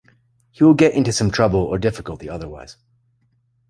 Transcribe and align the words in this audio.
He 0.49 0.63
will 0.63 0.73
get 0.73 0.95
into 0.95 1.13
some 1.13 1.29
trouble 1.29 1.59
or 1.59 1.77
difficulty 1.77 2.27
otherwise. 2.27 2.75